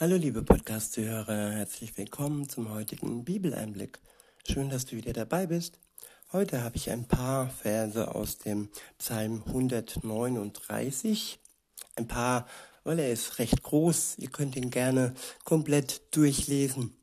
[0.00, 3.98] Hallo liebe Podcast-Hörer, herzlich willkommen zum heutigen Bibeleinblick.
[4.48, 5.78] Schön, dass du wieder dabei bist.
[6.32, 11.38] Heute habe ich ein paar Verse aus dem Psalm 139.
[11.96, 12.48] Ein paar,
[12.82, 14.14] weil er ist recht groß.
[14.16, 15.12] Ihr könnt ihn gerne
[15.44, 16.96] komplett durchlesen.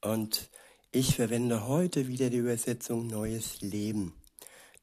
[0.00, 0.50] Und
[0.92, 4.14] ich verwende heute wieder die Übersetzung Neues Leben.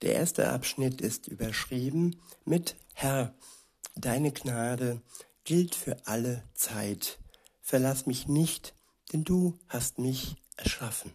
[0.01, 3.33] Der erste Abschnitt ist überschrieben mit Herr,
[3.95, 5.01] deine Gnade
[5.45, 7.19] gilt für alle Zeit.
[7.61, 8.75] Verlass mich nicht,
[9.13, 11.13] denn du hast mich erschaffen.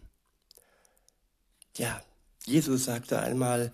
[1.77, 2.01] Ja,
[2.45, 3.71] Jesus sagte einmal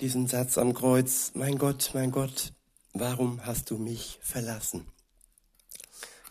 [0.00, 2.52] diesen Satz am Kreuz, mein Gott, mein Gott,
[2.92, 4.86] warum hast du mich verlassen?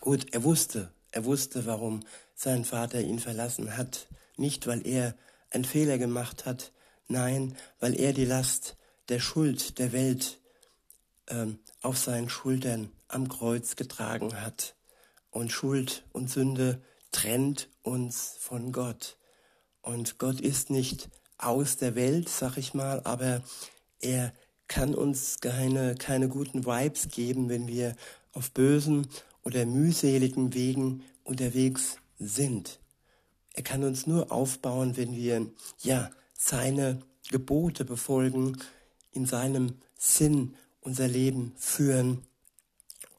[0.00, 2.00] Gut, er wusste, er wusste, warum
[2.34, 4.08] sein Vater ihn verlassen hat.
[4.36, 5.14] Nicht, weil er
[5.50, 6.72] einen Fehler gemacht hat,
[7.08, 8.76] nein, weil er die Last
[9.08, 10.38] der Schuld der Welt
[11.82, 14.74] auf seinen Schultern am Kreuz getragen hat.
[15.30, 19.16] Und Schuld und Sünde trennt uns von Gott.
[19.82, 23.42] Und Gott ist nicht aus der Welt, sag ich mal, aber
[24.00, 24.32] er
[24.68, 27.94] kann uns keine, keine guten Vibes geben, wenn wir
[28.32, 29.08] auf bösen
[29.44, 32.80] oder mühseligen Wegen unterwegs sind.
[33.52, 35.46] Er kann uns nur aufbauen, wenn wir,
[35.82, 38.58] ja, seine Gebote befolgen,
[39.12, 40.54] in seinem Sinn
[40.86, 42.22] unser Leben führen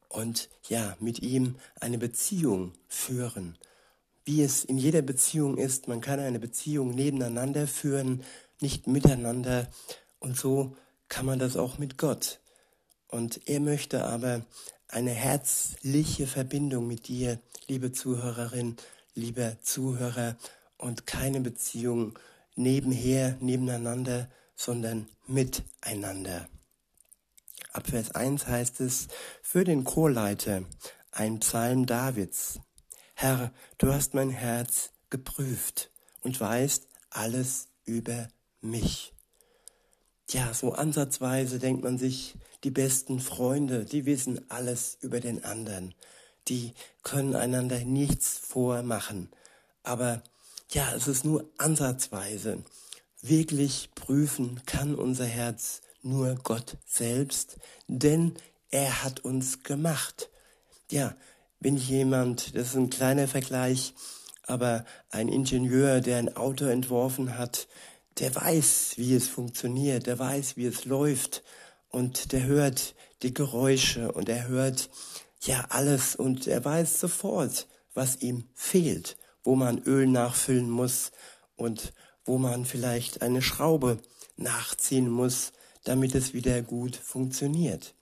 [0.07, 3.57] und ja, mit ihm eine Beziehung führen.
[4.23, 8.23] Wie es in jeder Beziehung ist, man kann eine Beziehung nebeneinander führen,
[8.61, 9.67] nicht miteinander.
[10.19, 10.77] Und so
[11.09, 12.39] kann man das auch mit Gott.
[13.09, 14.45] Und er möchte aber
[14.87, 18.77] eine herzliche Verbindung mit dir, liebe Zuhörerin,
[19.13, 20.37] lieber Zuhörer,
[20.77, 22.17] und keine Beziehung
[22.55, 26.47] nebenher, nebeneinander, sondern miteinander.
[27.78, 29.08] Ab Vers 1 heißt es,
[29.44, 30.64] für den Chorleiter,
[31.11, 32.59] ein Psalm Davids.
[33.14, 38.30] Herr, du hast mein Herz geprüft und weißt alles über
[38.61, 39.14] mich.
[40.32, 42.33] Ja, so ansatzweise denkt man sich,
[42.64, 45.93] die besten Freunde, die wissen alles über den anderen.
[46.48, 46.73] Die
[47.04, 49.30] können einander nichts vormachen.
[49.83, 50.23] Aber
[50.71, 52.64] ja, es ist nur ansatzweise.
[53.21, 58.35] Wirklich prüfen kann unser Herz nur Gott selbst, denn
[58.69, 60.30] er hat uns gemacht.
[60.91, 61.15] Ja,
[61.59, 63.93] wenn jemand, das ist ein kleiner Vergleich,
[64.43, 67.67] aber ein Ingenieur, der ein Auto entworfen hat,
[68.19, 71.43] der weiß, wie es funktioniert, der weiß, wie es läuft
[71.89, 74.89] und der hört die Geräusche und er hört
[75.41, 81.11] ja alles und er weiß sofort, was ihm fehlt, wo man Öl nachfüllen muss
[81.55, 81.93] und
[82.25, 83.99] wo man vielleicht eine Schraube
[84.36, 85.53] nachziehen muss
[85.87, 87.95] damit es wieder gut funktioniert.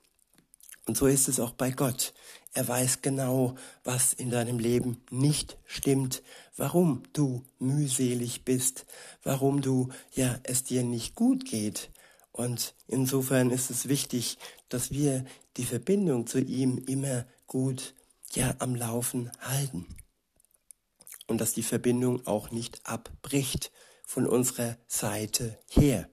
[0.86, 2.14] Und so ist es auch bei Gott.
[2.52, 3.54] Er weiß genau,
[3.84, 6.22] was in deinem Leben nicht stimmt,
[6.56, 8.86] warum du mühselig bist,
[9.22, 11.90] warum du, ja, es dir nicht gut geht.
[12.32, 15.24] Und insofern ist es wichtig, dass wir
[15.56, 17.94] die Verbindung zu ihm immer gut,
[18.32, 19.86] ja, am Laufen halten.
[21.26, 23.70] Und dass die Verbindung auch nicht abbricht
[24.04, 26.08] von unserer Seite her.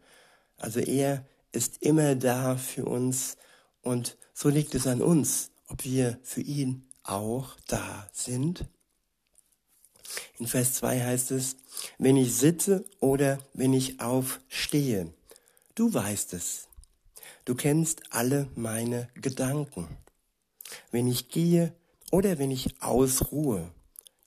[0.58, 3.38] Also er ist immer da für uns
[3.82, 8.66] und so liegt es an uns, ob wir für ihn auch da sind.
[10.38, 11.56] In Vers 2 heißt es,
[11.98, 15.14] wenn ich sitze oder wenn ich aufstehe,
[15.76, 16.68] du weißt es.
[17.46, 19.88] Du kennst alle meine Gedanken.
[20.92, 21.76] Wenn ich gehe
[22.12, 23.72] oder wenn ich ausruhe,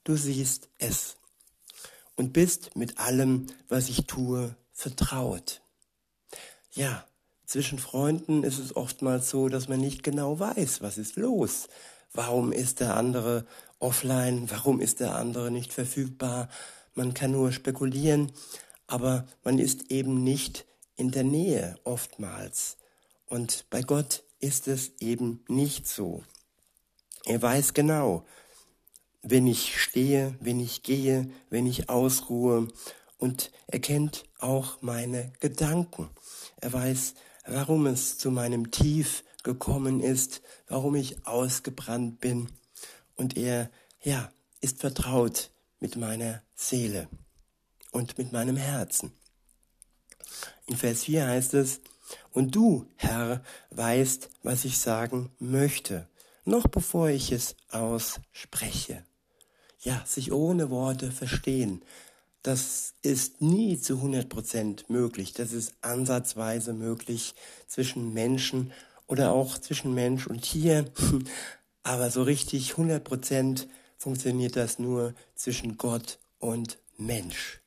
[0.05, 1.17] du siehst es
[2.15, 5.63] und bist mit allem, was ich tue, vertraut.
[6.73, 7.07] Ja,
[7.47, 11.69] zwischen Freunden ist es oftmals so, dass man nicht genau weiß, was ist los.
[12.13, 13.47] Warum ist der andere
[13.79, 14.51] offline?
[14.51, 16.49] Warum ist der andere nicht verfügbar?
[16.95, 18.33] Man kann nur spekulieren,
[18.87, 22.79] aber man ist eben nicht in der Nähe oftmals.
[23.27, 26.25] Und bei Gott ist es eben nicht so.
[27.25, 28.25] Er weiß genau,
[29.23, 32.69] wenn ich stehe, wenn ich gehe, wenn ich ausruhe
[33.19, 36.09] und er kennt auch meine Gedanken.
[36.61, 37.15] Er weiß,
[37.47, 42.51] warum es zu meinem Tief gekommen ist, warum ich ausgebrannt bin.
[43.15, 43.71] Und er,
[44.03, 47.09] ja, ist vertraut mit meiner Seele
[47.93, 49.13] und mit meinem Herzen.
[50.67, 51.81] In Vers 4 heißt es,
[52.33, 56.09] und du, Herr, weißt, was ich sagen möchte,
[56.45, 59.05] noch bevor ich es ausspreche.
[59.81, 61.85] Ja, sich ohne Worte verstehen,
[62.47, 65.33] das ist nie zu 100 Prozent möglich.
[65.33, 67.35] Das ist ansatzweise möglich
[67.67, 68.73] zwischen Menschen
[69.09, 70.85] oder auch zwischen Mensch und Tier.
[71.83, 73.67] aber so richtig 100 Prozent
[73.99, 77.61] funktioniert das nur zwischen Gott und Mensch.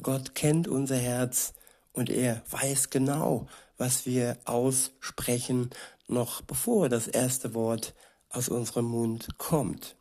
[0.00, 1.52] Gott kennt unser Herz
[1.92, 3.48] und er weiß genau,
[3.78, 5.70] was wir aussprechen,
[6.06, 7.94] noch bevor das erste Wort
[8.28, 9.96] aus unserem Mund kommt.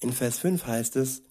[0.00, 1.22] In Vers 5 heißt es,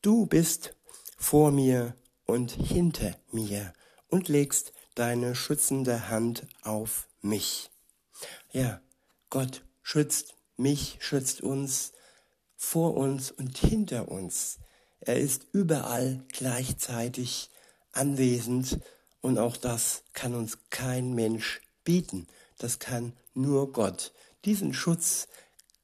[0.00, 0.74] du bist
[1.18, 1.94] vor mir
[2.24, 3.74] und hinter mir
[4.08, 7.70] und legst deine schützende Hand auf mich.
[8.52, 8.80] Ja,
[9.28, 11.92] Gott schützt mich, schützt uns,
[12.56, 14.58] vor uns und hinter uns.
[15.00, 17.50] Er ist überall gleichzeitig
[17.92, 18.80] anwesend
[19.20, 22.26] und auch das kann uns kein Mensch bieten.
[22.58, 24.12] Das kann nur Gott.
[24.44, 25.28] Diesen Schutz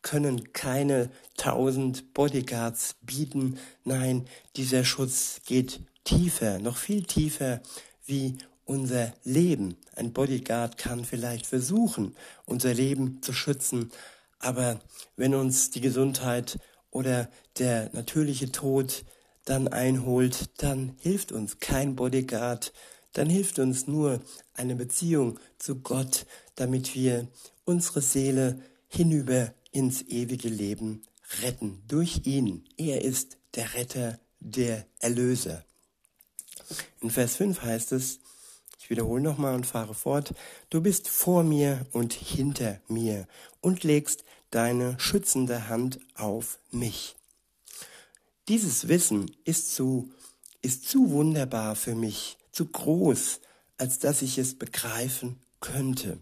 [0.05, 3.59] können keine tausend Bodyguards bieten.
[3.83, 7.61] Nein, dieser Schutz geht tiefer, noch viel tiefer
[8.05, 8.37] wie
[8.67, 9.77] unser Leben.
[9.97, 12.15] Ein Bodyguard kann vielleicht versuchen,
[12.45, 13.91] unser Leben zu schützen,
[14.39, 14.79] aber
[15.17, 16.59] wenn uns die Gesundheit
[16.91, 17.29] oder
[17.59, 19.05] der natürliche Tod
[19.47, 22.73] dann einholt, dann hilft uns kein Bodyguard,
[23.15, 24.21] dann hilft uns nur
[24.53, 27.27] eine Beziehung zu Gott, damit wir
[27.65, 31.03] unsere Seele hinüber ins ewige Leben
[31.43, 31.83] retten.
[31.89, 32.65] Durch ihn.
[32.77, 35.65] Er ist der Retter, der Erlöser.
[37.01, 38.21] In Vers 5 heißt es,
[38.79, 40.35] ich wiederhole nochmal und fahre fort,
[40.71, 43.27] du bist vor mir und hinter mir
[43.61, 47.17] und legst deine schützende Hand auf mich.
[48.49, 50.13] Dieses Wissen ist zu,
[50.63, 53.41] ist zu wunderbar für mich, zu groß,
[53.79, 56.19] als dass ich es begreifen könnte.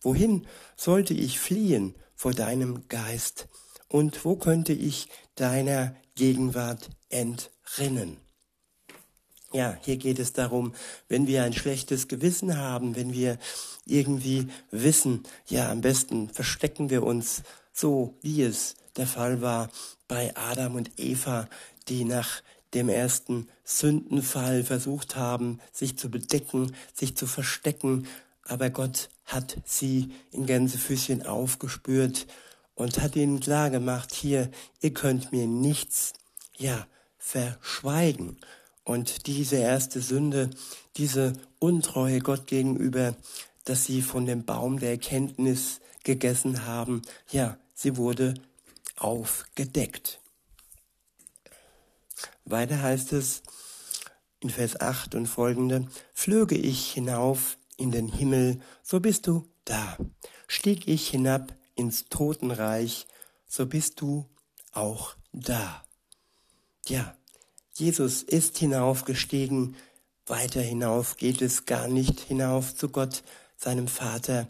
[0.00, 0.46] Wohin
[0.76, 3.46] sollte ich fliehen vor deinem Geist?
[3.86, 8.18] Und wo könnte ich deiner Gegenwart entrinnen?
[9.52, 10.74] Ja, hier geht es darum,
[11.08, 13.38] wenn wir ein schlechtes Gewissen haben, wenn wir
[13.86, 19.70] irgendwie wissen, ja, am besten verstecken wir uns so, wie es der Fall war
[20.08, 21.48] bei Adam und Eva,
[21.88, 22.42] die nach
[22.74, 28.06] dem ersten Sündenfall versucht haben, sich zu bedecken, sich zu verstecken,
[28.42, 32.26] aber Gott hat sie in Gänsefüßchen aufgespürt
[32.74, 36.14] und hat ihnen klar gemacht, hier, ihr könnt mir nichts,
[36.56, 36.86] ja,
[37.18, 38.38] verschweigen.
[38.84, 40.48] Und diese erste Sünde,
[40.96, 43.14] diese Untreue Gott gegenüber,
[43.64, 48.34] dass sie von dem Baum der Erkenntnis gegessen haben, ja, sie wurde
[48.96, 50.20] aufgedeckt.
[52.46, 53.42] Weiter heißt es
[54.40, 59.98] in Vers 8 und folgende, flöge ich hinauf in den Himmel, so bist du da.
[60.46, 63.06] Stieg ich hinab ins Totenreich,
[63.46, 64.24] so bist du
[64.72, 65.84] auch da.
[66.86, 67.14] Ja,
[67.74, 69.76] Jesus ist hinaufgestiegen,
[70.26, 73.24] weiter hinauf geht es gar nicht hinauf zu Gott,
[73.58, 74.48] seinem Vater.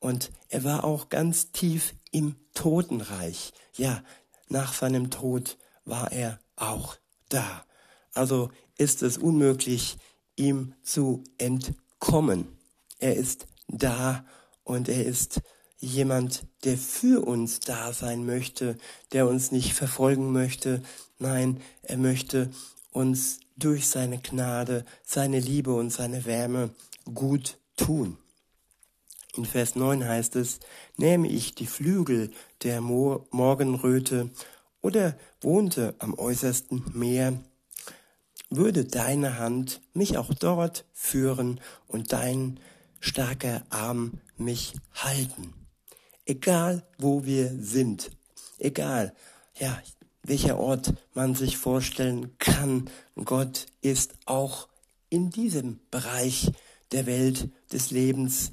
[0.00, 3.52] Und er war auch ganz tief im Totenreich.
[3.76, 4.02] Ja,
[4.48, 6.96] nach seinem Tod war er auch
[7.28, 7.64] da.
[8.12, 9.98] Also ist es unmöglich,
[10.34, 12.58] ihm zu entkommen.
[12.98, 14.24] Er ist da
[14.64, 15.40] und er ist
[15.78, 18.76] jemand, der für uns da sein möchte,
[19.12, 20.82] der uns nicht verfolgen möchte.
[21.18, 22.50] Nein, er möchte
[22.90, 26.70] uns durch seine Gnade, seine Liebe und seine Wärme
[27.14, 28.18] gut tun.
[29.36, 30.58] In Vers 9 heißt es,
[30.96, 32.32] nähme ich die Flügel
[32.62, 34.30] der Mo Morgenröte
[34.80, 37.34] oder wohnte am äußersten Meer,
[38.50, 42.58] würde deine Hand mich auch dort führen und dein
[43.00, 45.54] starker Arm mich halten
[46.28, 48.10] egal wo wir sind,
[48.58, 49.14] egal,
[49.58, 49.82] ja,
[50.22, 52.90] welcher Ort man sich vorstellen kann,
[53.24, 54.68] Gott ist auch
[55.08, 56.52] in diesem Bereich
[56.92, 58.52] der Welt des Lebens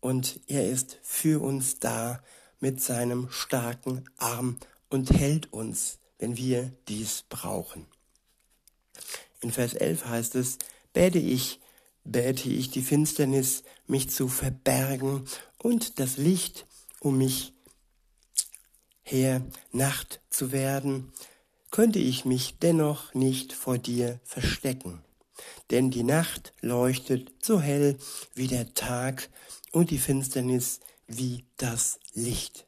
[0.00, 2.22] und er ist für uns da
[2.60, 4.58] mit seinem starken Arm
[4.90, 7.86] und hält uns, wenn wir dies brauchen.
[9.40, 10.58] In Vers 11 heißt es,
[10.92, 11.60] bete ich,
[12.04, 15.24] bete ich die Finsternis, mich zu verbergen
[15.58, 16.66] und das Licht
[17.00, 17.52] um mich
[19.02, 19.42] her
[19.72, 21.12] Nacht zu werden,
[21.70, 25.02] könnte ich mich dennoch nicht vor dir verstecken.
[25.70, 27.98] Denn die Nacht leuchtet so hell
[28.34, 29.28] wie der Tag
[29.72, 32.66] und die Finsternis wie das Licht.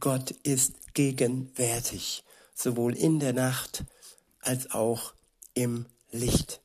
[0.00, 3.84] Gott ist gegenwärtig, sowohl in der Nacht
[4.40, 5.14] als auch
[5.54, 6.60] im Licht.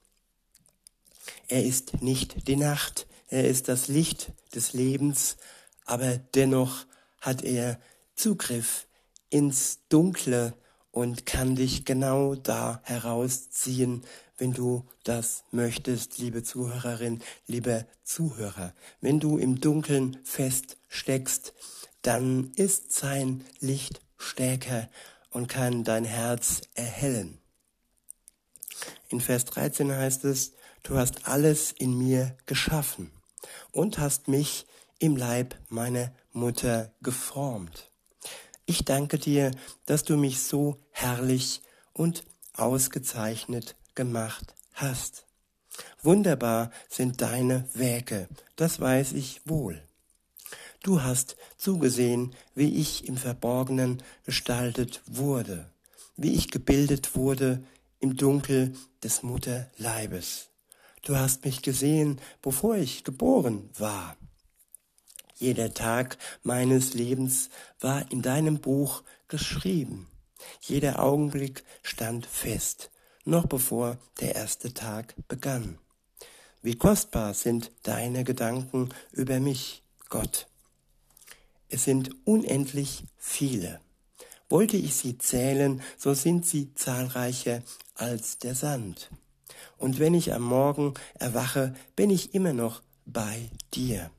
[1.49, 5.37] Er ist nicht die Nacht, er ist das Licht des Lebens,
[5.85, 6.85] aber dennoch
[7.19, 7.79] hat er
[8.15, 8.87] Zugriff
[9.29, 10.53] ins Dunkle
[10.91, 14.03] und kann dich genau da herausziehen,
[14.37, 18.73] wenn du das möchtest, liebe Zuhörerin, lieber Zuhörer.
[19.01, 21.53] Wenn du im Dunkeln feststeckst,
[22.03, 24.87] dann ist sein Licht stärker
[25.31, 27.39] und kann dein Herz erhellen.
[29.09, 33.11] In Vers 13 heißt es, du hast alles in mir geschaffen
[33.71, 34.65] und hast mich
[34.99, 37.89] im Leib meiner Mutter geformt.
[38.65, 39.51] Ich danke dir,
[39.85, 41.61] dass du mich so herrlich
[41.93, 45.25] und ausgezeichnet gemacht hast.
[46.01, 49.81] Wunderbar sind deine Werke, das weiß ich wohl.
[50.83, 55.69] Du hast zugesehen, wie ich im Verborgenen gestaltet wurde,
[56.15, 57.63] wie ich gebildet wurde
[57.99, 60.48] im Dunkel des Mutterleibes.
[61.03, 64.17] Du hast mich gesehen, bevor ich geboren war.
[65.35, 70.07] Jeder Tag meines Lebens war in deinem Buch geschrieben.
[70.61, 72.91] Jeder Augenblick stand fest,
[73.23, 75.77] noch bevor der erste Tag begann.
[76.61, 80.47] Wie kostbar sind deine Gedanken über mich, Gott.
[81.69, 83.79] Es sind unendlich viele.
[84.49, 87.61] Wollte ich sie zählen, so sind sie zahlreicher
[87.95, 89.09] als der Sand.
[89.77, 94.11] Und wenn ich am Morgen erwache, bin ich immer noch bei dir.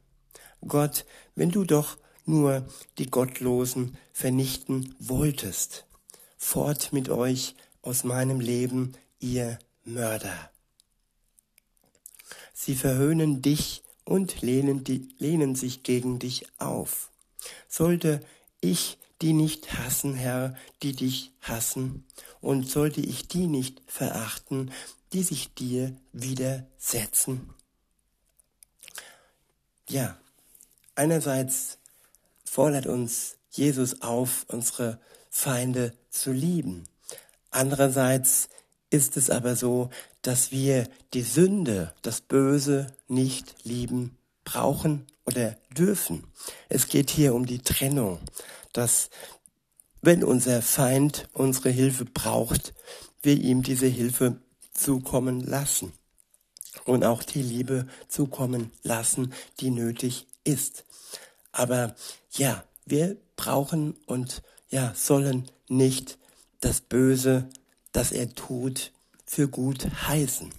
[0.67, 1.05] Gott,
[1.35, 2.67] wenn du doch nur
[2.99, 5.87] die Gottlosen vernichten wolltest.
[6.37, 10.51] Fort mit euch aus meinem Leben, ihr Mörder.
[12.53, 17.11] Sie verhöhnen dich und lehnen, die, lehnen sich gegen dich auf.
[17.69, 18.23] Sollte
[18.61, 22.05] ich die nicht hassen, Herr, die dich hassen,
[22.41, 24.73] und sollte ich die nicht verachten,
[25.13, 27.51] die sich dir widersetzen?
[29.89, 30.19] Ja,
[30.95, 31.79] einerseits
[32.45, 36.85] fordert uns Jesus auf, unsere Feinde zu lieben.
[37.51, 38.49] Andererseits
[38.91, 39.91] ist es aber so,
[40.23, 46.25] dass wir die Sünde, das Böse nicht lieben brauchen oder dürfen.
[46.69, 48.21] Es geht hier um die Trennung,
[48.73, 49.11] dass
[50.03, 52.75] wenn unser Feind unsere Hilfe braucht,
[53.23, 54.41] wir ihm diese Hilfe
[54.73, 55.93] zukommen lassen
[56.85, 60.85] und auch die Liebe zukommen lassen, die nötig ist.
[61.53, 61.95] Aber
[62.33, 66.19] ja, wir brauchen und ja, sollen nicht
[66.61, 67.49] das Böse,
[67.93, 68.93] das er tut,
[69.27, 70.51] für gut heißen.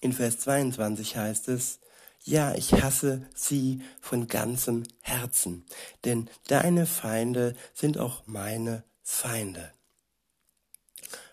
[0.00, 1.78] In Vers 22 heißt es,
[2.24, 5.64] ja, ich hasse sie von ganzem Herzen,
[6.04, 9.72] denn deine Feinde sind auch meine Feinde.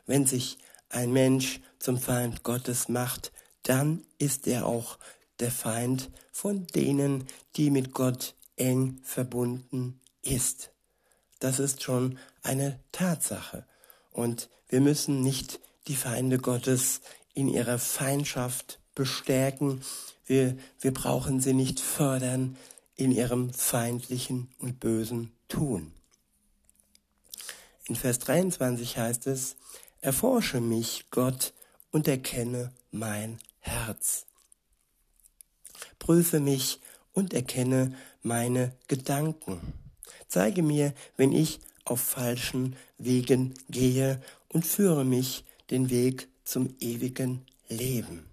[0.05, 0.57] Wenn sich
[0.89, 3.31] ein Mensch zum Feind Gottes macht,
[3.63, 4.97] dann ist er auch
[5.39, 10.71] der Feind von denen, die mit Gott eng verbunden ist.
[11.39, 13.65] Das ist schon eine Tatsache.
[14.11, 17.01] Und wir müssen nicht die Feinde Gottes
[17.33, 19.81] in ihrer Feindschaft bestärken,
[20.29, 22.55] wir, wir brauchen sie nicht fördern
[22.95, 25.91] in ihrem feindlichen und bösen Tun.
[27.85, 29.55] In Vers 23 heißt es,
[30.01, 31.53] Erforsche mich, Gott,
[31.91, 34.27] und erkenne mein Herz.
[35.97, 36.79] Prüfe mich
[37.11, 39.73] und erkenne meine Gedanken.
[40.27, 47.45] Zeige mir, wenn ich auf falschen Wegen gehe und führe mich den Weg zum ewigen
[47.67, 48.28] Leben.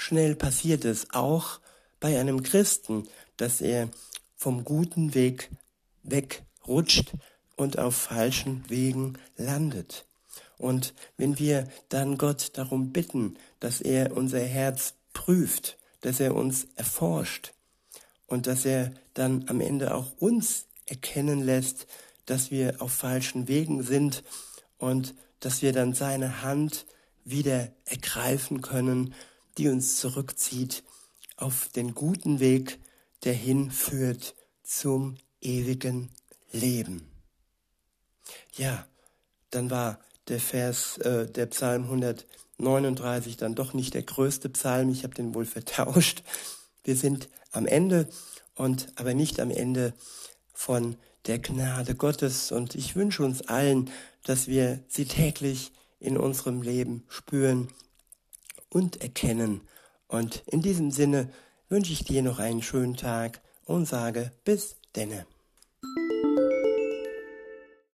[0.00, 1.58] Schnell passiert es auch
[1.98, 3.88] bei einem Christen, dass er
[4.36, 5.50] vom guten Weg
[6.04, 7.14] wegrutscht
[7.56, 10.06] und auf falschen Wegen landet.
[10.56, 16.68] Und wenn wir dann Gott darum bitten, dass er unser Herz prüft, dass er uns
[16.76, 17.52] erforscht
[18.28, 21.88] und dass er dann am Ende auch uns erkennen lässt,
[22.24, 24.22] dass wir auf falschen Wegen sind
[24.78, 26.86] und dass wir dann seine Hand
[27.24, 29.12] wieder ergreifen können
[29.58, 30.84] die uns zurückzieht
[31.36, 32.78] auf den guten Weg,
[33.24, 36.10] der hinführt zum ewigen
[36.52, 37.10] Leben.
[38.56, 38.86] Ja,
[39.50, 39.98] dann war
[40.28, 44.90] der Vers, äh, der Psalm 139 dann doch nicht der größte Psalm.
[44.90, 46.22] Ich habe den wohl vertauscht.
[46.84, 48.08] Wir sind am Ende
[48.54, 49.94] und aber nicht am Ende
[50.52, 50.96] von
[51.26, 52.52] der Gnade Gottes.
[52.52, 53.90] Und ich wünsche uns allen,
[54.24, 57.68] dass wir sie täglich in unserem Leben spüren
[58.70, 59.62] und erkennen.
[60.06, 61.30] Und in diesem Sinne
[61.68, 65.26] wünsche ich dir noch einen schönen Tag und sage bis denne.